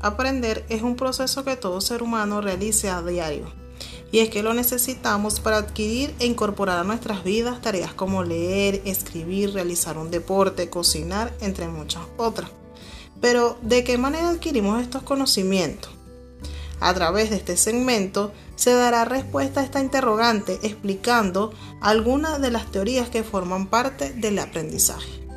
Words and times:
Aprender 0.00 0.64
es 0.68 0.82
un 0.82 0.94
proceso 0.94 1.44
que 1.44 1.56
todo 1.56 1.80
ser 1.80 2.02
humano 2.02 2.40
realiza 2.40 2.96
a 2.96 3.02
diario. 3.02 3.52
Y 4.12 4.20
es 4.20 4.30
que 4.30 4.42
lo 4.42 4.54
necesitamos 4.54 5.40
para 5.40 5.58
adquirir 5.58 6.14
e 6.18 6.26
incorporar 6.26 6.78
a 6.78 6.84
nuestras 6.84 7.24
vidas 7.24 7.60
tareas 7.60 7.92
como 7.92 8.22
leer, 8.22 8.80
escribir, 8.84 9.52
realizar 9.52 9.98
un 9.98 10.10
deporte, 10.10 10.70
cocinar, 10.70 11.34
entre 11.40 11.68
muchas 11.68 12.02
otras. 12.16 12.50
Pero, 13.20 13.58
¿de 13.62 13.82
qué 13.82 13.98
manera 13.98 14.30
adquirimos 14.30 14.80
estos 14.80 15.02
conocimientos? 15.02 15.90
A 16.80 16.94
través 16.94 17.30
de 17.30 17.36
este 17.36 17.56
segmento 17.56 18.32
se 18.54 18.72
dará 18.72 19.04
respuesta 19.04 19.60
a 19.60 19.64
esta 19.64 19.80
interrogante 19.80 20.60
explicando 20.62 21.52
algunas 21.80 22.40
de 22.40 22.52
las 22.52 22.70
teorías 22.70 23.10
que 23.10 23.24
forman 23.24 23.66
parte 23.66 24.12
del 24.12 24.38
aprendizaje. 24.38 25.27